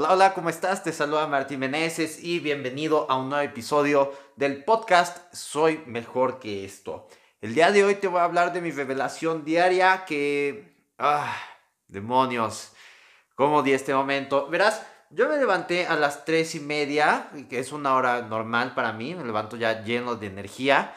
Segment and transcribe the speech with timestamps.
[0.00, 0.84] Hola, hola, ¿cómo estás?
[0.84, 6.64] Te saluda Martín Meneses y bienvenido a un nuevo episodio del podcast Soy Mejor que
[6.64, 7.08] esto.
[7.40, 10.72] El día de hoy te voy a hablar de mi revelación diaria que...
[10.98, 11.36] ¡Ah!
[11.88, 12.70] Demonios.
[13.34, 14.46] ¿Cómo di este momento?
[14.46, 18.92] Verás, yo me levanté a las tres y media, que es una hora normal para
[18.92, 20.94] mí, me levanto ya lleno de energía.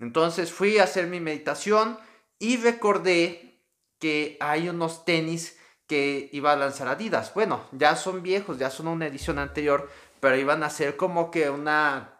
[0.00, 2.00] Entonces fui a hacer mi meditación
[2.40, 3.62] y recordé
[4.00, 5.59] que hay unos tenis
[5.90, 7.34] que iba a lanzar Adidas.
[7.34, 9.90] Bueno, ya son viejos, ya son una edición anterior,
[10.20, 12.12] pero iban a ser como que una...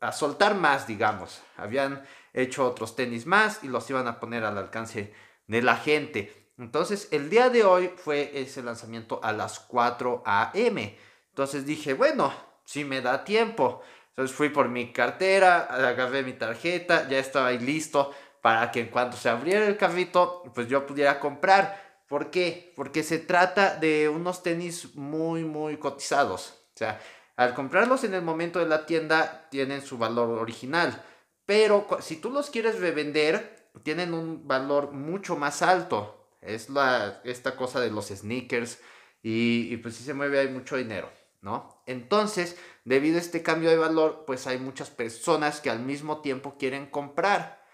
[0.00, 1.40] a soltar más, digamos.
[1.56, 5.14] Habían hecho otros tenis más y los iban a poner al alcance
[5.46, 6.50] de la gente.
[6.58, 10.98] Entonces, el día de hoy fue ese lanzamiento a las 4 a.m.
[11.28, 12.32] Entonces dije, bueno,
[12.64, 13.82] si me da tiempo.
[14.08, 18.88] Entonces fui por mi cartera, agarré mi tarjeta, ya estaba ahí listo para que en
[18.88, 21.85] cuanto se abriera el carrito, pues yo pudiera comprar.
[22.06, 22.72] ¿Por qué?
[22.76, 26.54] Porque se trata de unos tenis muy, muy cotizados.
[26.74, 27.00] O sea,
[27.36, 31.02] al comprarlos en el momento de la tienda tienen su valor original.
[31.46, 36.28] Pero si tú los quieres revender, tienen un valor mucho más alto.
[36.40, 38.78] Es la, esta cosa de los sneakers.
[39.22, 41.82] Y, y pues si se mueve hay mucho dinero, ¿no?
[41.86, 46.56] Entonces, debido a este cambio de valor, pues hay muchas personas que al mismo tiempo
[46.56, 47.65] quieren comprar.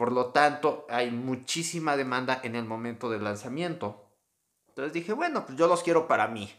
[0.00, 4.10] Por lo tanto, hay muchísima demanda en el momento del lanzamiento.
[4.68, 6.50] Entonces dije, bueno, pues yo los quiero para mí.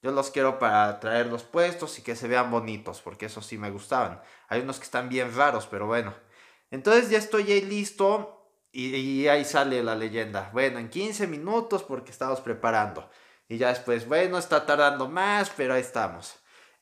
[0.00, 3.58] Yo los quiero para traer los puestos y que se vean bonitos, porque eso sí
[3.58, 4.22] me gustaban.
[4.48, 6.14] Hay unos que están bien raros, pero bueno.
[6.70, 10.48] Entonces ya estoy ahí listo y, y ahí sale la leyenda.
[10.54, 13.10] Bueno, en 15 minutos porque estamos preparando.
[13.50, 16.36] Y ya después, bueno, está tardando más, pero ahí estamos.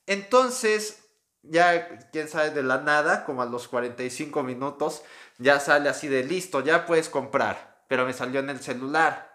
[0.05, 1.06] Entonces,
[1.49, 5.03] ya, quién sabe, de la nada, como a los 45 minutos,
[5.37, 7.83] ya sale así de listo, ya puedes comprar.
[7.87, 9.27] Pero me salió en el celular.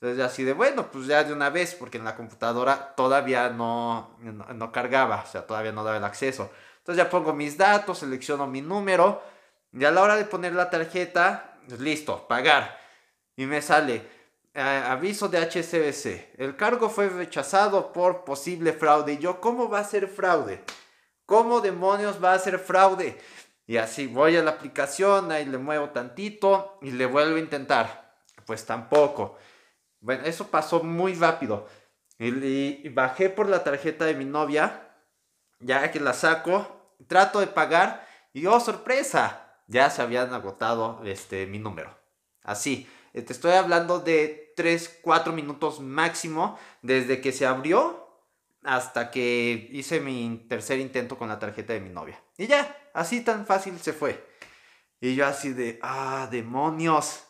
[0.00, 4.16] Entonces así de, bueno, pues ya de una vez, porque en la computadora todavía no,
[4.20, 6.50] no, cargaba, o sea, todavía no daba el acceso.
[6.78, 9.22] Entonces ya pongo mis datos, selecciono mi número,
[9.72, 12.78] y a la hora de poner la tarjeta, pues, listo, pagar.
[13.36, 14.08] Y me sale,
[14.54, 19.14] aviso de HSBC, el cargo fue rechazado por posible fraude.
[19.14, 20.64] Y yo, ¿cómo va a ser fraude?
[21.30, 23.16] ¿Cómo demonios va a ser fraude?
[23.64, 28.16] Y así voy a la aplicación, ahí le muevo tantito y le vuelvo a intentar.
[28.46, 29.38] Pues tampoco.
[30.00, 31.68] Bueno, eso pasó muy rápido.
[32.18, 34.90] Y, bajé por la tarjeta de mi novia,
[35.60, 41.46] ya que la saco, trato de pagar y oh sorpresa, ya se habían agotado este,
[41.46, 41.96] mi número.
[42.42, 47.99] Así, eh, te estoy hablando de 3, 4 minutos máximo desde que se abrió
[48.62, 52.22] hasta que hice mi tercer intento con la tarjeta de mi novia.
[52.36, 54.28] Y ya, así tan fácil se fue.
[55.00, 57.24] Y yo así de, ah, demonios.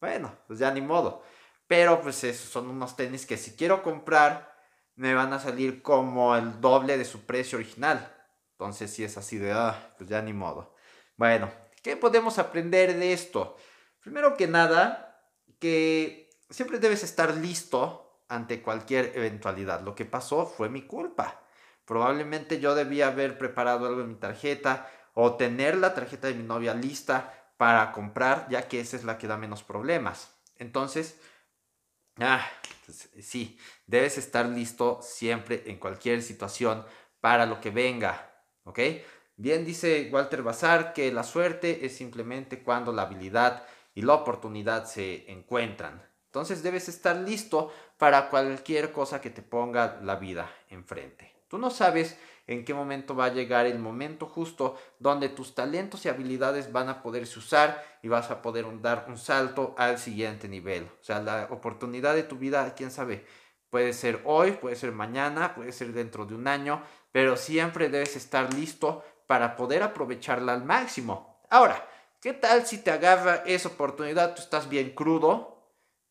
[0.00, 1.22] Bueno, pues ya ni modo.
[1.66, 4.54] Pero pues esos son unos tenis que si quiero comprar,
[4.96, 8.14] me van a salir como el doble de su precio original.
[8.52, 10.74] Entonces si es así de, ah, pues ya ni modo.
[11.16, 11.50] Bueno,
[11.82, 13.56] ¿qué podemos aprender de esto?
[14.00, 15.22] Primero que nada,
[15.58, 19.82] que siempre debes estar listo ante cualquier eventualidad.
[19.82, 21.42] Lo que pasó fue mi culpa.
[21.84, 26.42] Probablemente yo debía haber preparado algo en mi tarjeta o tener la tarjeta de mi
[26.42, 30.34] novia lista para comprar, ya que esa es la que da menos problemas.
[30.56, 31.20] Entonces,
[32.18, 32.44] ah,
[32.84, 36.84] pues, sí, debes estar listo siempre en cualquier situación
[37.20, 38.32] para lo que venga,
[38.64, 38.78] ¿ok?
[39.36, 44.86] Bien dice Walter Bazar que la suerte es simplemente cuando la habilidad y la oportunidad
[44.86, 46.02] se encuentran.
[46.34, 51.32] Entonces debes estar listo para cualquier cosa que te ponga la vida enfrente.
[51.46, 52.18] Tú no sabes
[52.48, 56.88] en qué momento va a llegar el momento justo donde tus talentos y habilidades van
[56.88, 60.90] a poderse usar y vas a poder dar un salto al siguiente nivel.
[61.00, 63.24] O sea, la oportunidad de tu vida, quién sabe,
[63.70, 68.16] puede ser hoy, puede ser mañana, puede ser dentro de un año, pero siempre debes
[68.16, 71.38] estar listo para poder aprovecharla al máximo.
[71.48, 71.88] Ahora,
[72.20, 74.34] ¿qué tal si te agarra esa oportunidad?
[74.34, 75.53] Tú estás bien crudo,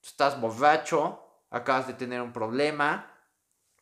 [0.03, 1.19] estás borracho,
[1.49, 3.11] acabas de tener un problema.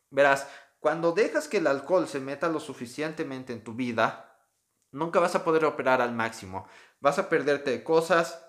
[0.09, 0.47] Verás,
[0.79, 4.37] cuando dejas que el alcohol se meta lo suficientemente en tu vida,
[4.91, 6.67] nunca vas a poder operar al máximo.
[6.99, 8.43] Vas a perderte de cosas,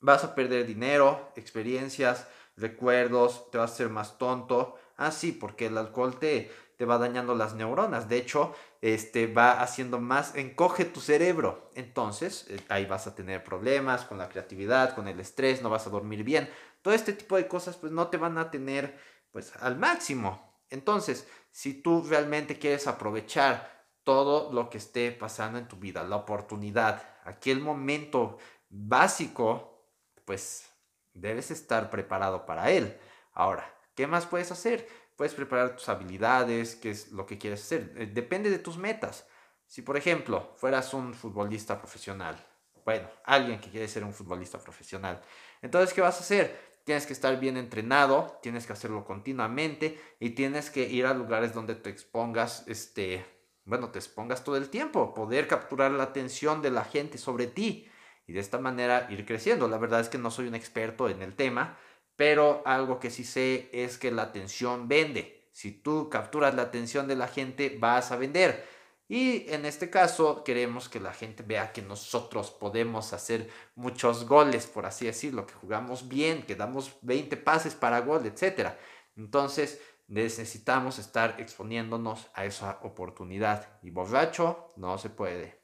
[0.00, 2.26] vas a perder dinero, experiencias,
[2.56, 4.76] recuerdos, te vas a hacer más tonto.
[4.96, 8.08] Ah, sí, porque el alcohol te, te va dañando las neuronas.
[8.08, 11.70] De hecho, este va haciendo más, encoge tu cerebro.
[11.74, 15.86] Entonces, eh, ahí vas a tener problemas con la creatividad, con el estrés, no vas
[15.86, 16.48] a dormir bien
[16.82, 18.98] todo este tipo de cosas pues no te van a tener
[19.30, 20.60] pues al máximo.
[20.68, 26.16] Entonces, si tú realmente quieres aprovechar todo lo que esté pasando en tu vida, la
[26.16, 28.38] oportunidad, aquel momento
[28.68, 29.86] básico,
[30.24, 30.68] pues
[31.12, 32.98] debes estar preparado para él.
[33.32, 34.88] Ahora, ¿qué más puedes hacer?
[35.16, 37.92] puedes preparar tus habilidades, qué es lo que quieres hacer.
[37.96, 39.24] Eh, depende de tus metas.
[39.66, 42.36] Si, por ejemplo, fueras un futbolista profesional,
[42.84, 45.22] bueno, alguien que quiere ser un futbolista profesional,
[45.60, 46.71] entonces, ¿qué vas a hacer?
[46.84, 51.54] Tienes que estar bien entrenado, tienes que hacerlo continuamente y tienes que ir a lugares
[51.54, 53.24] donde te expongas, este,
[53.64, 57.88] bueno, te expongas todo el tiempo, poder capturar la atención de la gente sobre ti
[58.26, 59.68] y de esta manera ir creciendo.
[59.68, 61.78] La verdad es que no soy un experto en el tema,
[62.16, 65.48] pero algo que sí sé es que la atención vende.
[65.52, 68.66] Si tú capturas la atención de la gente, vas a vender.
[69.12, 74.66] Y en este caso queremos que la gente vea que nosotros podemos hacer muchos goles,
[74.66, 78.70] por así decirlo, que jugamos bien, que damos 20 pases para gol, etc.
[79.14, 83.78] Entonces necesitamos estar exponiéndonos a esa oportunidad.
[83.82, 85.60] Y borracho no se puede.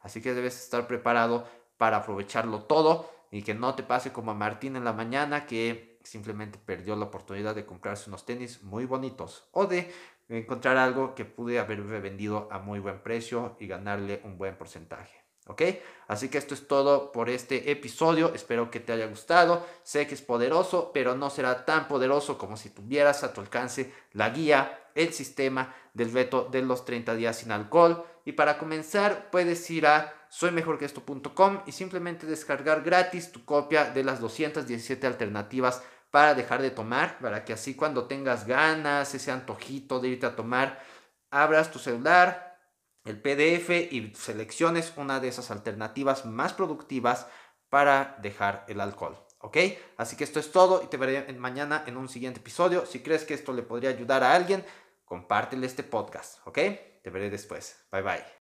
[0.00, 1.46] Así que debes estar preparado
[1.76, 5.91] para aprovecharlo todo y que no te pase como a Martín en la mañana que
[6.04, 9.92] simplemente perdió la oportunidad de comprarse unos tenis muy bonitos o de
[10.28, 15.22] encontrar algo que pude haber vendido a muy buen precio y ganarle un buen porcentaje.
[15.48, 15.62] ¿Ok?
[16.06, 18.32] Así que esto es todo por este episodio.
[18.32, 19.66] Espero que te haya gustado.
[19.82, 23.92] Sé que es poderoso, pero no será tan poderoso como si tuvieras a tu alcance
[24.12, 28.04] la guía, el sistema del reto de los 30 días sin alcohol.
[28.24, 34.20] Y para comenzar, puedes ir a soymejorqueesto.com y simplemente descargar gratis tu copia de las
[34.20, 40.08] 217 alternativas para dejar de tomar, para que así cuando tengas ganas, ese antojito de
[40.08, 40.82] irte a tomar,
[41.30, 42.58] abras tu celular,
[43.04, 47.26] el PDF y selecciones una de esas alternativas más productivas
[47.68, 49.18] para dejar el alcohol.
[49.38, 49.56] ¿Ok?
[49.96, 52.86] Así que esto es todo y te veré mañana en un siguiente episodio.
[52.86, 54.64] Si crees que esto le podría ayudar a alguien,
[55.04, 56.46] compártele este podcast.
[56.46, 56.58] ¿Ok?
[57.02, 57.86] Te veré después.
[57.90, 58.41] Bye bye.